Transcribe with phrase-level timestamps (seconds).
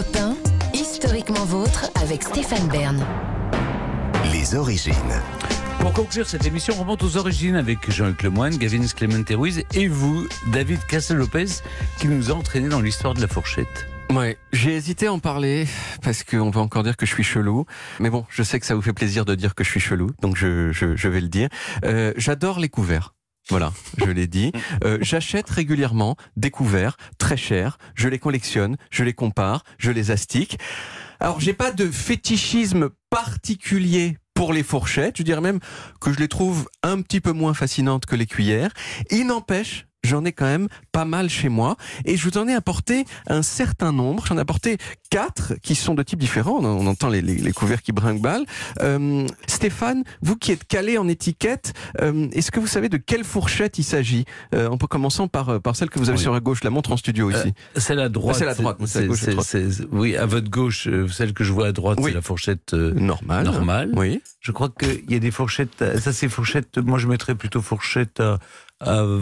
[0.00, 3.04] Europe 1, historiquement vôtre avec Stéphane Bern.
[4.32, 4.94] Les origines.
[5.78, 9.88] Pour conclure cette émission, on remonte aux origines avec Jean-Luc Lemoyne, Gavin Clemente Ruiz et
[9.88, 11.60] vous, David Castel-Lopez,
[11.98, 13.88] qui nous a entraînés dans l'histoire de la fourchette.
[14.10, 15.66] Ouais, j'ai hésité à en parler
[16.00, 17.66] parce qu'on va encore dire que je suis chelou.
[17.98, 20.12] Mais bon, je sais que ça vous fait plaisir de dire que je suis chelou,
[20.22, 21.50] donc je, je, je vais le dire.
[21.84, 23.12] Euh, J'adore les couverts.
[23.50, 24.52] Voilà, je l'ai dit.
[24.84, 27.76] Euh, J'achète régulièrement des couverts très chers.
[27.94, 30.58] Je les collectionne, je les compare, je les astique.
[31.18, 35.18] Alors, j'ai pas de fétichisme particulier pour les fourchettes.
[35.18, 35.60] Je dirais même
[36.00, 38.70] que je les trouve un petit peu moins fascinantes que les cuillères.
[39.10, 42.54] Il n'empêche J'en ai quand même pas mal chez moi et je vous en ai
[42.54, 44.24] apporté un certain nombre.
[44.26, 44.78] J'en ai apporté
[45.10, 46.58] quatre qui sont de types différents.
[46.60, 48.20] On, entend les, les, les couverts qui brinquent
[48.80, 53.24] Euh, Stéphane, vous qui êtes calé en étiquette, euh, est-ce que vous savez de quelle
[53.24, 54.24] fourchette il s'agit?
[54.54, 56.22] Euh, On peut commencer par, par celle que vous avez Oui.
[56.22, 57.48] sur la gauche, la montre en studio ici.
[57.48, 58.36] Euh, c'est la droite.
[58.36, 61.66] Ah, c'est la droite, c'est c'est- c'est- oui, à votre gauche, celle que je vois
[61.68, 62.10] à droite, Oui.
[62.10, 63.44] c'est la fourchette euh, Normal.
[63.44, 63.92] normale.
[63.96, 64.22] Oui.
[64.40, 65.84] Je crois qu'il y a des fourchettes.
[65.98, 66.78] Ça, c'est fourchette.
[66.78, 68.38] Moi, je mettrais plutôt fourchette à,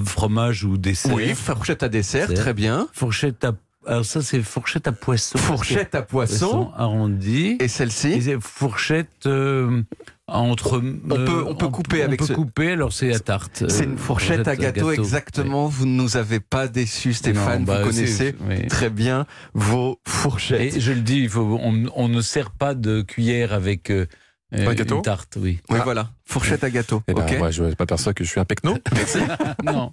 [0.05, 1.15] fromage ou dessert.
[1.15, 2.89] Oui, fourchette à dessert, très bien.
[2.93, 3.53] Fourchette à.
[3.87, 5.39] Alors ça, c'est fourchette à poisson.
[5.39, 6.71] Fourchette à poisson.
[6.77, 7.57] arrondi.
[7.59, 9.83] Et Et celle-ci fourchette euh,
[10.27, 10.77] entre.
[10.77, 12.73] euh, On peut- on peut couper on avec peut ce- couper.
[12.73, 13.65] Alors c'est à tarte.
[13.69, 15.69] C'est euh, une fourchette à gâteau, exactement.
[15.69, 17.61] Vous ne nous avez pas déçus, Stéphane.
[17.61, 18.67] Non, bah, vous connaissez oui.
[18.67, 20.77] très bien vos fourchettes.
[20.77, 24.07] Et je le dis, il faut, on, on ne sert pas de cuillère avec euh,
[24.55, 25.61] euh, gâteau une tarte, oui.
[25.69, 26.11] Oui, voilà.
[26.25, 27.03] Fourchette à gâteau.
[27.07, 28.77] Eh ben, ok moi, je m'aperçois que je suis un pecno.
[29.65, 29.91] Non.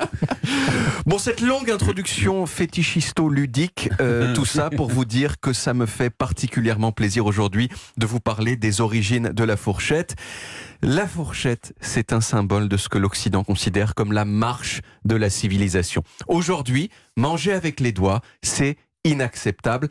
[1.06, 6.09] Bon, cette longue introduction fétichisto-ludique, euh, tout ça pour vous dire que ça me fait
[6.09, 10.16] particulièrement plaisir aujourd'hui de vous parler des origines de la fourchette.
[10.81, 15.30] La fourchette, c'est un symbole de ce que l'Occident considère comme la marche de la
[15.30, 16.03] civilisation.
[16.28, 19.90] Aujourd'hui, manger avec les doigts, c'est inacceptable.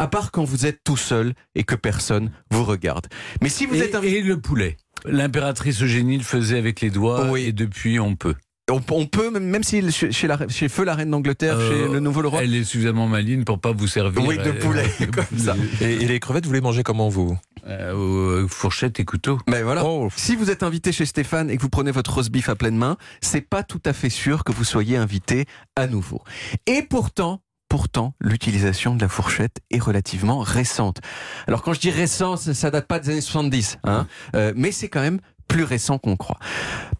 [0.00, 3.06] À part quand vous êtes tout seul et que personne vous regarde.
[3.42, 4.76] Mais si vous et, êtes un et le poulet?
[5.04, 7.42] L'impératrice Eugénie le faisait avec les doigts Oui.
[7.44, 8.34] et depuis on peut.
[8.70, 11.70] On, on peut, même- même si chez, chez la, chez Feu la Reine d'Angleterre, Euh,
[11.86, 14.24] chez le Nouveau Roi, Elle est suffisamment maligne pour pas vous servir.
[14.24, 15.54] Oui, de euh, poulet, euh, comme ça.
[15.80, 17.36] Et, et les crevettes, vous les mangez comment, vous?
[17.66, 17.92] Euh,
[18.44, 19.38] euh, fourchette et couteau.
[19.48, 19.84] Mais voilà.
[19.84, 22.54] Oh, Si vous êtes invité chez Stéphane et que vous prenez votre roast beef à
[22.54, 25.44] pleine main, c'est pas tout à fait sûr que vous soyez invité
[25.76, 26.22] à nouveau.
[26.66, 31.00] Et pourtant, pourtant, l'utilisation de la fourchette est relativement récente.
[31.46, 34.72] Alors quand je dis récent, ça, ça date pas des années 70, hein, euh, mais
[34.72, 36.38] c'est quand même plus récent qu'on croit.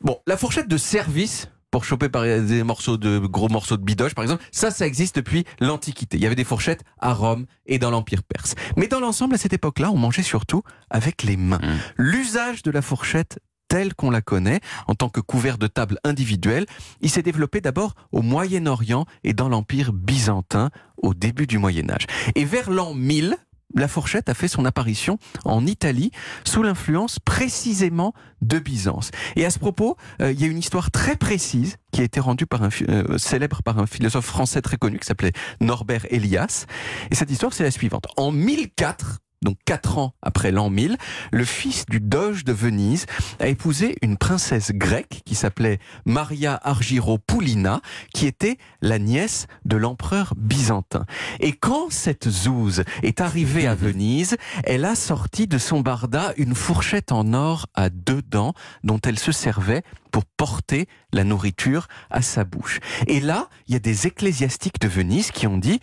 [0.00, 1.48] Bon, la fourchette de service.
[1.72, 5.14] Pour choper par des morceaux de gros morceaux de bidoche, par exemple, ça, ça existe
[5.14, 6.16] depuis l'Antiquité.
[6.16, 8.56] Il y avait des fourchettes à Rome et dans l'Empire perse.
[8.76, 11.60] Mais dans l'ensemble, à cette époque-là, on mangeait surtout avec les mains.
[11.62, 11.78] Mmh.
[11.96, 13.38] L'usage de la fourchette
[13.70, 16.66] telle qu'on la connaît, en tant que couvert de table individuel,
[17.00, 22.06] il s'est développé d'abord au Moyen-Orient et dans l'Empire byzantin au début du Moyen Âge.
[22.34, 23.36] Et vers l'an 1000,
[23.76, 26.10] la fourchette a fait son apparition en Italie
[26.44, 29.12] sous l'influence précisément de Byzance.
[29.36, 32.18] Et à ce propos, euh, il y a une histoire très précise qui a été
[32.18, 36.66] rendue par un, euh, célèbre par un philosophe français très connu qui s'appelait Norbert Elias.
[37.12, 38.08] Et cette histoire, c'est la suivante.
[38.16, 40.96] En 1004, donc quatre ans après l'an 1000,
[41.32, 43.06] le fils du doge de Venise
[43.38, 47.80] a épousé une princesse grecque qui s'appelait Maria Argyropoulina,
[48.12, 51.06] qui était la nièce de l'empereur byzantin.
[51.40, 56.54] Et quand cette zouze est arrivée à Venise, elle a sorti de son barda une
[56.54, 58.52] fourchette en or à deux dents
[58.84, 62.80] dont elle se servait pour porter la nourriture à sa bouche.
[63.06, 65.80] Et là, il y a des ecclésiastiques de Venise qui ont dit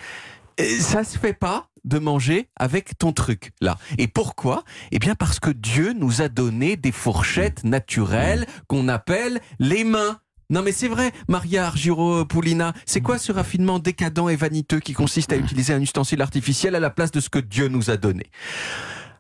[0.79, 3.77] ça se fait pas de manger avec ton truc là.
[3.97, 4.63] Et pourquoi?
[4.91, 10.19] Eh bien parce que Dieu nous a donné des fourchettes naturelles qu'on appelle les mains.
[10.49, 15.33] Non mais c'est vrai, Maria Argyropoulina, c'est quoi ce raffinement décadent et vaniteux qui consiste
[15.33, 18.27] à utiliser un ustensile artificiel à la place de ce que Dieu nous a donné?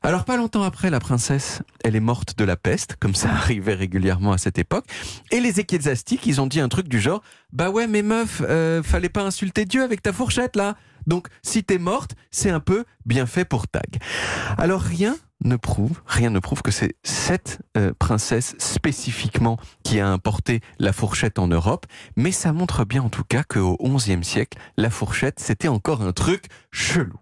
[0.03, 3.73] Alors pas longtemps après, la princesse, elle est morte de la peste, comme ça arrivait
[3.73, 4.85] régulièrement à cette époque.
[5.31, 7.21] Et les ecclésiastiques, ils ont dit un truc du genre,
[7.51, 10.77] bah ouais, mais meuf, euh, fallait pas insulter Dieu avec ta fourchette là.
[11.07, 13.97] Donc si t'es morte, c'est un peu bien fait pour tag.
[14.57, 20.07] Alors rien ne prouve, rien ne prouve que c'est cette euh, princesse spécifiquement qui a
[20.07, 24.57] importé la fourchette en Europe, mais ça montre bien en tout cas qu'au XIe siècle,
[24.77, 27.17] la fourchette c'était encore un truc chelou.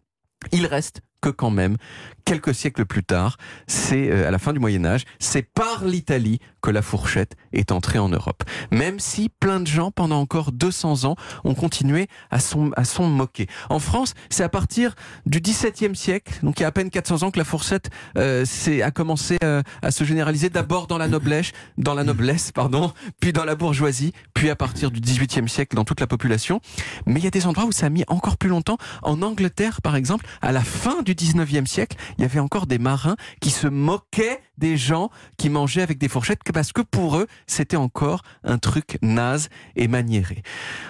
[0.52, 1.78] Il reste que quand même,
[2.26, 6.40] quelques siècles plus tard, c'est euh, à la fin du Moyen Âge, c'est par l'Italie
[6.62, 8.44] que la fourchette est entrée en Europe.
[8.72, 13.08] Même si plein de gens, pendant encore 200 ans, ont continué à s'en à s'en
[13.08, 13.48] moquer.
[13.70, 14.96] En France, c'est à partir
[15.28, 18.44] du XVIIe siècle, donc il y a à peine 400 ans que la fourchette euh,
[18.84, 23.32] a commencé euh, à se généraliser d'abord dans la noblesse, dans la noblesse, pardon, puis
[23.32, 26.62] dans la bourgeoisie, puis à partir du XVIIIe siècle dans toute la population.
[27.06, 28.78] Mais il y a des endroits où ça a mis encore plus longtemps.
[29.04, 32.80] En Angleterre, par exemple, à la fin du XIXe siècle, il y avait encore des
[32.80, 37.28] marins qui se moquaient des gens qui mangeaient avec des fourchettes parce que pour eux,
[37.48, 40.44] c'était encore un truc naze et maniéré.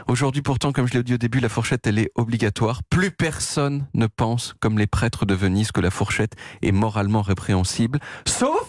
[0.07, 2.81] Aujourd'hui, pourtant, comme je l'ai dit au début, la fourchette, elle est obligatoire.
[2.83, 7.99] Plus personne ne pense, comme les prêtres de Venise, que la fourchette est moralement répréhensible,
[8.25, 8.67] sauf,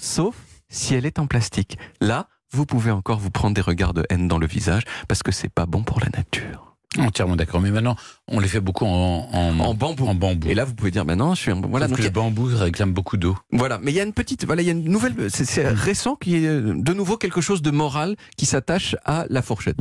[0.00, 0.36] sauf
[0.68, 1.78] si elle est en plastique.
[2.00, 5.32] Là, vous pouvez encore vous prendre des regards de haine dans le visage parce que
[5.32, 6.71] c'est pas bon pour la nature.
[6.98, 7.60] Entièrement d'accord.
[7.60, 7.96] Mais maintenant,
[8.28, 10.06] on les fait beaucoup en, en, En bambou.
[10.06, 10.48] en bambou.
[10.48, 12.10] Et là, vous pouvez dire, maintenant, je suis, un- voilà, Sauf donc que y le
[12.12, 13.36] bambou réclame beaucoup d'eau.
[13.50, 15.66] Voilà, mais il y a une petite, voilà, il y a une nouvelle, c'est- c'est
[15.68, 19.76] récent qui est euh, de nouveau quelque chose de moral qui s'attache à la fourchette.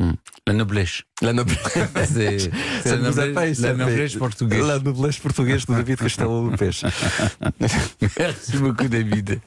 [0.47, 1.03] La noblesse.
[1.21, 1.59] La noblesse.
[2.83, 4.65] Ça ne vous a pas la noblesse portugaise.
[4.65, 6.83] La noblesse portugaise de David Castelo Lopes.
[8.17, 9.39] Merci beaucoup, David.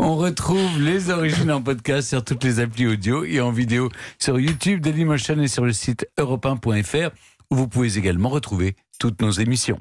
[0.00, 3.88] On retrouve les origines en podcast sur toutes les applis audio et en vidéo
[4.18, 7.14] sur YouTube, Dailymotion et sur le site europe1.fr
[7.52, 9.78] où vous pouvez également retrouver toutes nos émissions.